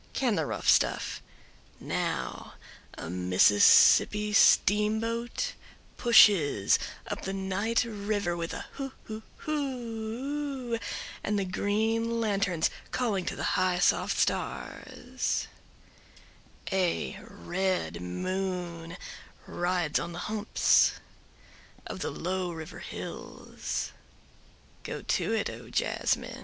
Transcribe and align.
Can 0.13 0.33
the 0.33 0.47
rough 0.47 0.67
stuff… 0.67 1.21
now 1.79 2.55
a 2.97 3.07
Mississippi 3.07 4.33
steamboat 4.33 5.53
pushes 5.95 6.79
up 7.05 7.21
the 7.21 7.33
night 7.33 7.83
river 7.83 8.35
with 8.35 8.51
a 8.51 8.65
hoo 8.71 8.93
hoo 9.05 9.21
hoo 9.37 10.73
oo… 10.73 10.79
and 11.23 11.37
the 11.37 11.45
green 11.45 12.19
lanterns 12.19 12.71
calling 12.89 13.25
to 13.25 13.35
the 13.35 13.43
high 13.53 13.77
soft 13.77 14.17
stars… 14.17 15.45
a 16.71 17.19
red 17.21 18.01
moon 18.01 18.97
rides 19.45 19.99
on 19.99 20.13
the 20.13 20.17
humps 20.25 20.93
of 21.85 21.99
the 21.99 22.09
low 22.09 22.51
river 22.51 22.79
hills… 22.79 23.91
go 24.81 25.03
to 25.03 25.31
it, 25.33 25.47
O 25.51 25.69
jazzmen. 25.69 26.39